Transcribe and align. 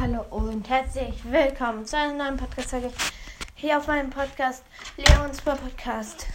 Hallo 0.00 0.24
und 0.30 0.68
herzlich 0.68 1.24
willkommen 1.24 1.84
zu 1.84 1.96
einer 1.96 2.12
neuen 2.12 2.36
Podcast-Folge 2.36 2.92
hier 3.56 3.78
auf 3.78 3.88
meinem 3.88 4.10
Podcast 4.10 4.62
Leons 4.96 5.40
Podcast. 5.40 6.28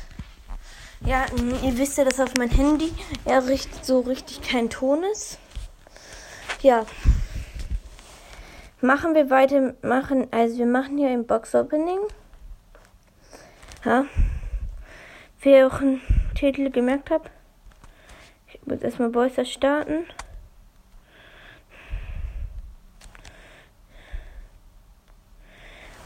Ja, 1.06 1.26
ihr 1.64 1.78
wisst 1.78 1.98
ja, 1.98 2.04
dass 2.04 2.20
auf 2.20 2.34
mein 2.38 2.50
Handy 2.50 2.92
ja 3.26 3.40
richtig, 3.40 3.86
so 3.86 4.02
richtig 4.02 4.42
kein 4.42 4.70
Ton 4.70 5.04
ist. 5.04 5.40
Ja. 6.62 6.86
Machen 8.82 9.16
wir 9.16 9.30
weiter, 9.30 9.76
machen, 9.82 10.28
also 10.32 10.58
wir 10.58 10.66
machen 10.66 10.98
hier 10.98 11.12
ein 11.12 11.26
Box-Opening. 11.26 12.00
Ja. 13.86 14.06
Wie 15.40 15.52
ihr 15.52 15.68
auch 15.68 15.80
einen 15.80 16.02
Titel 16.36 16.70
gemerkt 16.70 17.12
habt. 17.12 17.32
Ich 18.48 18.60
muss 18.66 18.82
erstmal 18.82 19.10
Boyster 19.10 19.46
starten. 19.46 20.06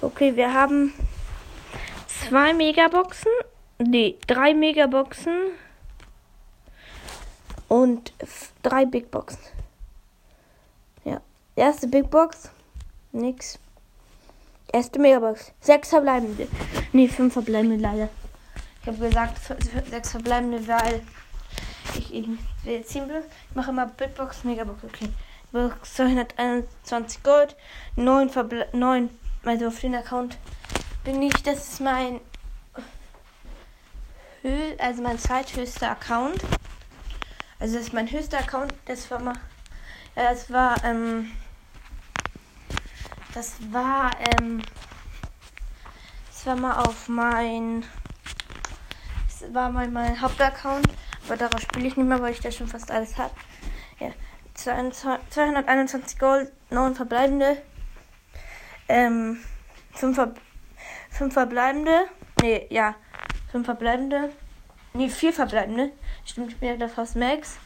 Okay, 0.08 0.38
wir 0.38 0.54
haben 0.54 0.94
zwei 2.08 2.54
Megaboxen. 2.54 3.30
Nee, 3.78 4.18
drei 4.26 4.54
Megaboxen. 4.54 5.52
Und 7.68 8.14
drei 8.64 8.86
Big 8.86 9.12
Boxen. 9.12 9.42
Ja. 11.04 11.20
Erste 11.58 11.90
Big 11.90 12.10
Box. 12.10 12.50
Nix. 13.12 13.60
Erste 14.72 14.98
Megabox. 14.98 15.52
Sechs 15.60 15.90
verbleibende. 15.90 16.48
Nee, 16.94 17.10
fünf 17.10 17.34
verbleibende 17.34 17.76
leider. 17.76 18.08
Ich 18.82 18.88
habe 18.88 19.10
gesagt, 19.10 19.42
sechs 19.90 20.12
verbleibende, 20.12 20.66
weil 20.70 21.02
ich 21.96 22.08
ziehen 22.08 23.10
will. 23.10 23.26
Ich 23.50 23.56
mache 23.58 23.72
immer 23.72 23.88
Big 23.88 24.16
Box, 24.16 24.46
Megabox. 24.46 24.86
Okay. 24.86 25.10
Box 25.52 25.96
221 25.96 27.24
Gold. 27.24 27.58
9 27.98 28.30
Verble 28.30 28.70
9 28.72 29.10
also 29.48 29.68
auf 29.68 29.80
den 29.80 29.96
Account 29.96 30.38
bin 31.04 31.22
ich, 31.22 31.42
das 31.44 31.70
ist 31.70 31.82
mein, 31.82 32.20
also 34.78 35.02
mein 35.02 35.18
zweithöchster 35.18 35.92
Account. 35.92 36.42
Also 37.60 37.76
das 37.76 37.88
ist 37.88 37.94
mein 37.94 38.12
höchster 38.12 38.40
Account, 38.40 38.74
das 38.86 39.10
war 39.10 39.20
mal, 39.20 39.36
ja, 40.16 40.32
das 40.32 40.52
war, 40.52 40.84
ähm, 40.84 41.32
das 43.34 43.56
war, 43.72 44.12
ähm, 44.20 44.62
das 46.28 46.46
war 46.46 46.56
mal 46.56 46.84
auf 46.84 47.08
mein, 47.08 47.84
das 49.28 49.54
war 49.54 49.72
mal 49.72 49.88
mein 49.88 50.22
Hauptaccount, 50.22 50.88
aber 51.26 51.38
darauf 51.38 51.62
spiele 51.62 51.88
ich 51.88 51.98
nicht 51.98 52.08
mehr, 52.08 52.22
weil 52.22 52.34
ich 52.34 52.42
da 52.42 52.52
schon 52.52 52.68
fast 52.68 52.92
alles 52.92 53.18
habe. 53.18 53.34
Ja, 54.00 54.12
221 54.54 56.20
Gold, 56.20 56.52
9 56.70 56.96
verbleibende. 56.96 57.58
Ähm, 58.88 59.40
fünf, 59.94 60.16
Ver 60.16 60.34
fünf 61.10 61.34
verbleibende. 61.34 62.06
Nee, 62.42 62.68
ja. 62.70 62.96
Fünf 63.52 63.66
verbleibende. 63.66 64.32
Nee, 64.94 65.10
vier 65.10 65.34
verbleibende. 65.34 65.92
Stimmt, 66.26 66.54
ich 66.54 66.62
ja 66.62 66.76
da 66.76 66.88
fast 66.88 67.16
Max. 67.16 67.58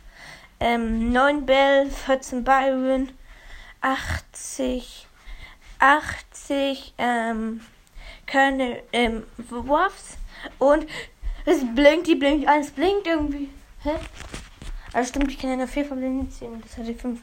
Ähm, 0.60 1.12
9 1.12 1.46
Bell, 1.46 1.90
14 1.90 2.44
Byron, 2.44 3.12
80, 3.82 5.08
80, 5.80 6.94
ähm, 7.00 7.62
Körner, 8.28 8.76
ähm, 8.94 9.24
Waffs 9.50 10.18
und 10.60 10.86
es 11.46 11.62
blinkt, 11.74 12.08
die 12.08 12.16
blinkt, 12.16 12.48
alles 12.48 12.72
blinkt 12.72 13.08
irgendwie. 13.08 13.50
Hä? 13.84 13.96
Also 14.94 15.10
stimmt, 15.10 15.32
ich 15.32 15.40
kann 15.40 15.50
ja 15.50 15.56
nur 15.56 15.68
vier 15.68 15.86
verblenden 15.86 16.30
ziehen. 16.30 16.62
Das 16.62 16.78
hatte 16.78 16.92
ich 16.92 17.02
fünf. 17.02 17.22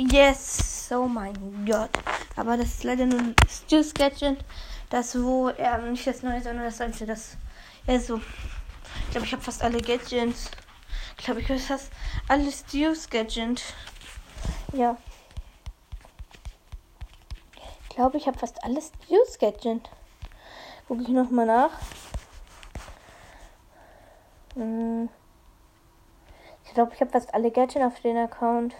Yes, 0.00 0.92
oh 0.92 1.08
mein 1.08 1.66
Gott. 1.66 1.90
Aber 2.36 2.56
das 2.56 2.68
ist 2.68 2.84
leider 2.84 3.04
nur 3.04 3.18
ein 3.18 3.34
Stu 3.48 3.82
Gadget. 3.94 4.44
Das, 4.90 5.20
wo 5.20 5.48
er 5.48 5.80
ähm, 5.80 5.90
nicht 5.90 6.06
das 6.06 6.22
neue, 6.22 6.40
sondern 6.40 6.66
das 6.66 6.80
alte. 6.80 7.04
Das, 7.04 7.36
ja, 7.84 7.98
so. 7.98 8.18
Ich 8.18 9.10
glaube, 9.10 9.26
ich 9.26 9.32
habe 9.32 9.42
fast 9.42 9.60
alle 9.60 9.82
Gadgets. 9.82 10.52
Ich 11.18 11.24
glaube, 11.24 11.40
ich 11.40 11.48
habe 11.48 11.58
fast 11.58 11.90
alle 12.28 12.48
Stu 12.52 12.94
Gadget. 13.10 13.60
Ja. 14.72 14.96
Ich 17.82 17.88
glaube, 17.88 18.18
ich 18.18 18.28
habe 18.28 18.38
fast 18.38 18.62
alles 18.62 18.92
Stu 19.04 19.16
Gadget. 19.40 19.90
Gucke 20.86 21.02
ich 21.02 21.08
nochmal 21.08 21.46
nach. 21.46 21.72
Hm. 24.54 25.08
Ich 26.64 26.72
glaube, 26.72 26.94
ich 26.94 27.00
habe 27.00 27.10
fast 27.10 27.34
alle 27.34 27.50
Gadgets 27.50 27.84
auf 27.84 28.00
den 28.00 28.16
Account. 28.16 28.76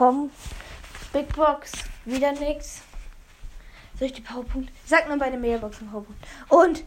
Komm. 0.00 0.30
Big 1.12 1.36
Box. 1.36 1.72
Wieder 2.06 2.32
nix. 2.32 2.80
Soll 3.98 4.06
ich 4.06 4.14
die 4.14 4.22
Powerpunkt? 4.22 4.72
Sag 4.86 5.06
nur 5.08 5.18
bei 5.18 5.28
den 5.28 5.42
Megaboxen 5.42 5.90
Powerpunkt. 5.90 6.24
Und 6.48 6.84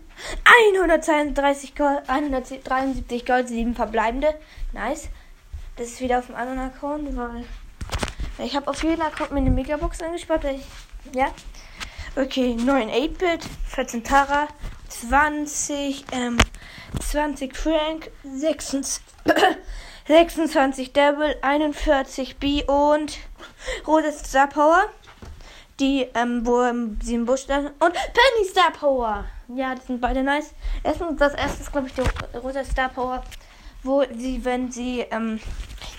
132 0.72 1.76
Gold, 1.76 2.10
173 2.10 3.24
Gold, 3.24 3.50
7 3.50 3.76
verbleibende. 3.76 4.34
Nice. 4.72 5.10
Das 5.76 5.90
ist 5.90 6.02
wieder 6.02 6.18
auf 6.18 6.26
dem 6.26 6.34
anderen 6.34 6.58
Account, 6.58 7.16
weil 7.16 7.46
ich 8.48 8.56
habe 8.56 8.68
auf 8.68 8.82
jeden 8.82 9.04
Account 9.04 9.30
mir 9.30 9.42
eine 9.42 9.52
Megabox 9.52 10.02
angespart. 10.02 10.46
Ich, 10.46 10.66
ja. 11.14 11.28
Okay, 12.16 12.56
9 12.56 12.90
8-Bit, 12.90 13.46
14 13.68 14.04
Tara, 14.04 14.48
20, 14.90 16.06
ähm, 16.14 16.38
20 17.00 17.56
Frank, 17.56 18.10
26. 18.24 19.04
26 20.06 20.92
Devil, 20.92 21.36
41 21.42 22.38
B 22.38 22.64
und 22.66 23.18
rotes 23.88 24.20
Star 24.20 24.48
Power. 24.48 24.90
Die, 25.80 26.08
ähm, 26.14 26.46
wo 26.46 26.62
ähm, 26.62 27.00
sie 27.02 27.16
im 27.16 27.26
Busch 27.26 27.42
standen. 27.42 27.72
Und 27.80 27.94
Penny 27.94 28.48
Star 28.50 28.72
Power. 28.72 29.26
Ja, 29.48 29.74
das 29.74 29.88
sind 29.88 30.02
beide 30.02 30.22
nice. 30.22 30.54
Erstens, 30.84 31.18
das 31.18 31.34
erste 31.34 31.62
ist, 31.62 31.72
glaube 31.72 31.88
ich, 31.88 31.94
die 31.94 32.38
rote 32.38 32.64
Star 32.64 32.90
Power. 32.90 33.24
Wo 33.82 34.04
sie, 34.16 34.46
wenn 34.46 34.72
sie, 34.72 35.02
ähm, 35.10 35.40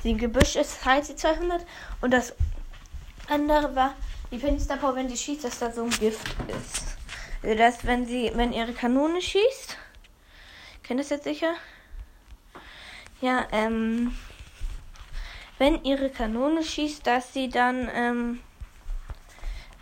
sie 0.02 0.12
im 0.12 0.18
Gebüsch 0.18 0.56
ist, 0.56 0.84
heilt 0.84 1.06
sie 1.06 1.16
200. 1.16 1.64
Und 2.00 2.12
das 2.12 2.34
andere 3.28 3.74
war 3.74 3.94
die 4.30 4.38
Penny 4.38 4.60
Star 4.60 4.76
Power, 4.76 4.94
wenn 4.96 5.08
sie 5.08 5.16
schießt, 5.16 5.44
dass 5.44 5.58
da 5.58 5.72
so 5.72 5.82
ein 5.82 5.90
Gift 5.90 6.26
ist. 6.48 6.84
Also 7.42 7.56
das, 7.56 7.84
wenn 7.84 8.06
sie, 8.06 8.30
wenn 8.34 8.52
ihre 8.52 8.72
Kanone 8.72 9.20
schießt. 9.20 9.76
Kennt 10.82 11.00
das 11.00 11.10
jetzt 11.10 11.24
sicher? 11.24 11.54
Ja, 13.24 13.46
ähm, 13.52 14.14
wenn 15.56 15.82
ihre 15.82 16.10
Kanone 16.10 16.62
schießt, 16.62 17.06
dass 17.06 17.32
sie 17.32 17.48
dann, 17.48 17.88
ähm, 17.94 18.40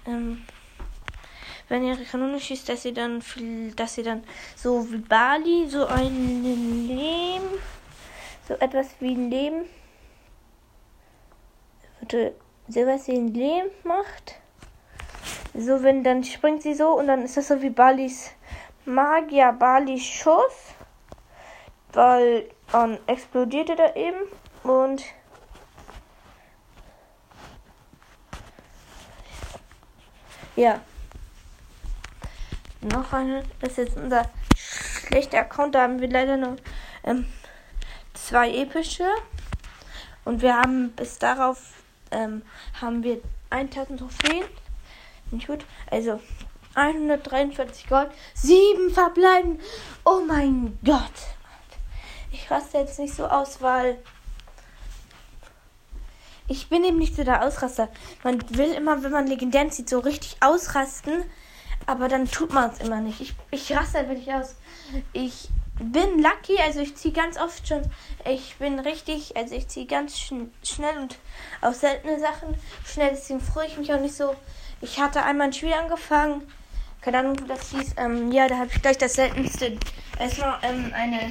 ähm, 0.07 0.45
wenn 1.69 1.85
ihre 1.85 2.05
Kanone 2.05 2.39
schießt, 2.39 2.69
dass 2.69 2.83
sie 2.83 2.95
dann, 2.95 3.21
dass 3.75 3.97
sie 3.97 4.05
dann 4.05 4.23
so 4.55 4.89
wie 4.93 4.99
Bali 4.99 5.69
so 5.69 5.87
ein 5.87 6.87
Lehm, 6.87 7.43
so 8.47 8.55
etwas 8.55 8.91
wie 9.01 9.13
ein 9.13 9.29
Lehm, 9.29 9.65
sowas 12.69 13.09
wie 13.09 13.17
ein 13.17 13.35
Lehm 13.35 13.67
macht. 13.83 14.37
So, 15.53 15.83
wenn 15.83 16.05
dann 16.05 16.23
springt 16.23 16.63
sie 16.63 16.75
so 16.75 16.91
und 16.91 17.09
dann 17.09 17.23
ist 17.23 17.37
das 17.37 17.49
so 17.49 17.61
wie 17.61 17.71
Balis 17.71 18.31
Magier, 18.85 19.53
Balis 19.53 20.05
Schuss. 20.05 20.75
Weil 21.93 22.49
dann 22.73 22.99
explodierte 23.07 23.77
da 23.77 23.95
eben 23.95 24.17
und 24.63 25.05
ja. 30.57 30.81
Noch 32.81 33.13
eine, 33.13 33.45
das 33.61 33.73
ist 33.73 33.79
jetzt 33.79 33.97
unser 33.97 34.29
schlechter 34.57 35.41
Account, 35.41 35.75
da 35.75 35.83
haben 35.83 36.01
wir 36.01 36.09
leider 36.09 36.37
nur 36.37 36.57
ähm, 37.05 37.27
zwei 38.15 38.51
epische 38.51 39.07
und 40.25 40.43
wir 40.43 40.57
haben 40.57 40.91
bis 40.93 41.19
darauf 41.19 41.59
ähm, 42.11 42.43
haben 42.81 43.05
wir 43.05 43.21
1000 43.51 44.01
Trophäen. 44.01 44.45
Nicht 45.31 45.47
gut. 45.47 45.65
Also 45.91 46.21
143 46.75 47.89
Gold, 47.89 48.11
7 48.35 48.91
verbleiben. 48.91 49.61
Oh 50.05 50.21
mein 50.27 50.79
Gott 50.85 51.37
ich 52.33 52.51
raste 52.51 52.79
jetzt 52.79 52.99
nicht 52.99 53.15
so 53.15 53.27
aus, 53.27 53.61
weil 53.61 53.99
ich 56.49 56.69
bin 56.69 56.85
eben 56.85 56.99
nicht 56.99 57.15
so 57.15 57.25
der 57.25 57.45
Ausraster. 57.45 57.89
Man 58.25 58.43
will 58.57 58.73
immer, 58.73 59.03
wenn 59.03 59.13
man 59.13 59.27
legendär 59.27 59.71
sieht, 59.71 59.89
so 59.89 60.01
richtig 60.01 60.37
ausrasten, 60.41 61.25
aber 61.87 62.09
dann 62.09 62.31
tut 62.31 62.53
man 62.53 62.71
es 62.71 62.79
immer 62.81 63.01
nicht. 63.01 63.21
Ich, 63.21 63.35
ich 63.51 63.73
raste 63.77 63.99
einfach 63.99 64.15
nicht 64.15 64.33
aus. 64.33 64.57
Ich 65.13 65.49
bin 65.79 66.23
lucky, 66.23 66.59
also 66.65 66.81
ich 66.81 66.97
ziehe 66.97 67.15
ganz 67.15 67.39
oft 67.39 67.67
schon. 67.67 67.83
Ich 68.25 68.57
bin 68.57 68.79
richtig, 68.79 69.37
also 69.37 69.55
ich 69.55 69.69
ziehe 69.69 69.87
ganz 69.87 70.19
schn 70.19 70.53
schnell 70.63 70.97
und 70.99 71.19
auf 71.61 71.75
seltene 71.75 72.19
Sachen 72.19 72.55
schnell, 72.85 73.11
deswegen 73.11 73.41
freue 73.41 73.67
ich 73.67 73.79
mich 73.79 73.93
auch 73.93 74.01
nicht 74.01 74.15
so. 74.15 74.35
Ich 74.81 75.01
hatte 75.01 75.23
einmal 75.23 75.49
ein 75.49 75.53
Spiel 75.53 75.73
angefangen, 75.73 76.43
keine 77.01 77.19
Ahnung, 77.19 77.39
wie 77.41 77.49
das 77.49 77.71
hieß. 77.71 77.95
Ähm, 77.97 78.33
ja, 78.33 78.49
da 78.49 78.59
habe 78.59 78.71
ich 78.73 78.83
gleich 78.83 78.99
das 78.99 79.15
seltenste. 79.15 79.79
War 80.39 80.63
ähm, 80.63 80.93
eine 80.95 81.29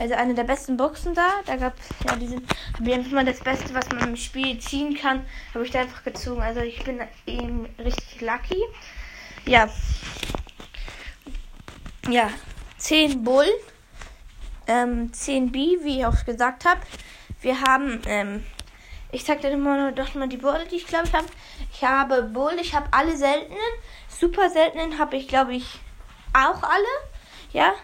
Also 0.00 0.14
eine 0.14 0.32
der 0.34 0.44
besten 0.44 0.78
Boxen 0.78 1.14
da. 1.14 1.28
Da 1.44 1.56
gab 1.56 1.74
es 1.78 1.88
ja 2.08 2.16
diesen, 2.16 2.46
habe 2.78 2.88
ich 2.88 2.94
einfach 2.94 3.12
mal 3.12 3.24
das 3.26 3.40
Beste, 3.40 3.74
was 3.74 3.86
man 3.90 4.08
im 4.08 4.16
Spiel 4.16 4.58
ziehen 4.58 4.96
kann, 4.96 5.26
habe 5.52 5.66
ich 5.66 5.70
da 5.70 5.80
einfach 5.80 6.02
gezogen. 6.02 6.40
Also 6.40 6.60
ich 6.60 6.82
bin 6.84 7.02
eben 7.26 7.66
richtig 7.78 8.22
lucky. 8.22 8.62
Ja. 9.44 9.68
Ja. 12.08 12.30
10 12.78 13.22
Bull. 13.22 13.44
Ähm, 14.66 15.12
10 15.12 15.52
B, 15.52 15.76
wie 15.82 15.98
ich 15.98 16.06
auch 16.06 16.24
gesagt 16.24 16.64
habe. 16.64 16.80
Wir 17.42 17.60
haben, 17.60 18.00
ähm, 18.06 18.46
ich 19.12 19.26
zeig 19.26 19.42
dir 19.42 19.54
mal 19.58 19.92
doch 19.92 20.14
mal 20.14 20.28
die 20.28 20.38
Bull, 20.38 20.64
die 20.70 20.76
ich 20.76 20.86
glaube 20.86 21.08
ich 21.08 21.12
habe. 21.12 21.26
Ich 21.74 21.84
habe 21.84 22.22
Bull, 22.22 22.56
ich 22.58 22.74
habe 22.74 22.88
alle 22.90 23.14
seltenen. 23.18 23.58
Super 24.08 24.48
seltenen 24.48 24.98
habe 24.98 25.18
ich 25.18 25.28
glaube 25.28 25.54
ich 25.54 25.78
auch 26.32 26.62
alle. 26.62 26.94
Ja. 27.52 27.74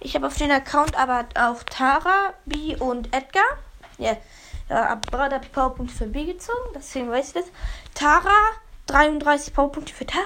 Ich 0.00 0.14
habe 0.14 0.26
auf 0.26 0.36
den 0.36 0.50
Account 0.50 0.98
aber 0.98 1.26
auch 1.34 1.62
Tara, 1.62 2.32
B 2.46 2.74
und 2.76 3.14
Edgar. 3.14 3.44
Ja, 3.98 4.16
ja 4.70 4.94
gerade 4.94 5.34
habe 5.36 5.46
Powerpunkte 5.52 5.94
für 5.94 6.06
B 6.06 6.24
gezogen, 6.24 6.70
deswegen 6.74 7.10
weiß 7.10 7.28
ich 7.28 7.34
das. 7.34 7.44
Tara, 7.94 8.34
33 8.86 9.52
Powerpunkte 9.52 9.92
für 9.92 10.06
Tara. 10.06 10.24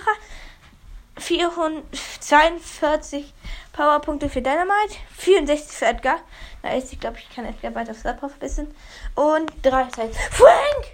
442 1.16 3.32
Powerpunkte 3.72 4.28
für 4.28 4.42
Dynamite, 4.42 4.96
64 5.16 5.76
für 5.76 5.86
Edgar. 5.86 6.18
Da 6.62 6.70
ist 6.70 6.92
ich 6.92 7.00
glaube, 7.00 7.18
ich 7.18 7.28
kann 7.34 7.44
Edgar 7.44 7.74
weiter 7.74 7.90
auf 7.92 7.98
Star 7.98 8.16
verbessern. 8.16 8.72
Und 9.14 9.52
30. 9.62 10.14
Frank! 10.30 10.86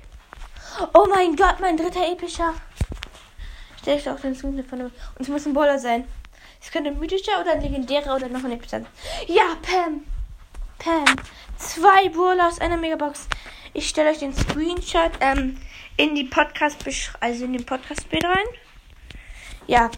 Oh 0.94 1.06
mein 1.08 1.36
Gott, 1.36 1.60
mein 1.60 1.76
dritter 1.76 2.10
epischer. 2.10 2.54
Stell 3.80 3.98
ich 3.98 4.08
auf 4.08 4.20
den 4.20 4.34
Screen 4.34 4.64
von 4.64 4.80
Und 4.80 4.92
es 5.18 5.28
muss 5.28 5.46
ein 5.46 5.54
Baller 5.54 5.78
sein. 5.78 6.08
Es 6.60 6.70
könnte 6.70 6.90
ein 6.90 6.98
mythischer 6.98 7.40
oder 7.40 7.52
ein 7.52 7.62
legendärer 7.62 8.16
oder 8.16 8.28
noch 8.28 8.44
ein 8.44 8.52
epischer. 8.52 8.82
Ja, 9.26 9.56
Pam. 9.62 10.04
Pam. 10.78 11.16
Zwei 11.56 12.08
Brawler 12.08 12.48
aus 12.48 12.60
einer 12.60 12.76
Megabox. 12.76 13.28
Ich 13.72 13.88
stelle 13.88 14.10
euch 14.10 14.18
den 14.18 14.34
Screenshot 14.34 15.12
ähm, 15.20 15.60
in 15.96 16.14
die 16.14 16.24
Podcast 16.24 16.84
also 17.20 17.44
in 17.44 17.52
den 17.52 17.64
Podcast 17.64 18.08
Bild 18.08 18.24
rein. 18.24 18.46
Ja. 19.66 19.90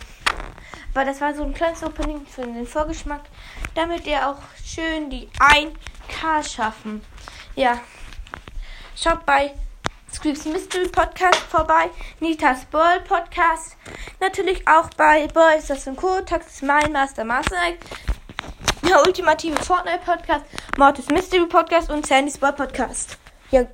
Weil 0.94 1.06
das 1.06 1.20
war 1.20 1.34
so 1.34 1.42
ein 1.42 1.54
kleines 1.54 1.82
Opening 1.82 2.26
für 2.26 2.42
den 2.42 2.66
Vorgeschmack, 2.66 3.22
damit 3.74 4.06
ihr 4.06 4.28
auch 4.28 4.38
schön 4.64 5.08
die 5.08 5.28
1K 5.38 6.42
schaffen. 6.46 7.02
Ja. 7.56 7.80
Schaut 8.94 9.24
bei 9.24 9.54
Squeaks 10.12 10.44
Mystery 10.44 10.88
Podcast 10.88 11.40
vorbei, 11.50 11.90
Nitas 12.20 12.64
Ball 12.66 13.00
Podcast, 13.00 13.76
natürlich 14.20 14.66
auch 14.68 14.90
bei 14.96 15.26
Boys 15.28 15.66
das 15.68 15.88
Co. 15.96 16.20
Taxis 16.20 16.62
Mein 16.62 16.92
Master 16.92 17.24
Master 17.24 17.56
der 18.86 19.06
ultimative 19.06 19.56
Fortnite 19.62 20.00
Podcast, 20.04 20.44
Mortis 20.76 21.08
Mystery 21.08 21.46
Podcast 21.46 21.90
und 21.90 22.06
Sandy's 22.06 22.36
Ball 22.36 22.52
Podcast. 22.52 23.16
Ja, 23.50 23.64